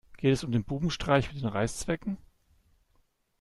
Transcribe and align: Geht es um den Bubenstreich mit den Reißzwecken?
Geht 0.17 0.33
es 0.33 0.43
um 0.43 0.51
den 0.51 0.63
Bubenstreich 0.63 1.31
mit 1.31 1.43
den 1.43 1.47
Reißzwecken? 1.49 2.17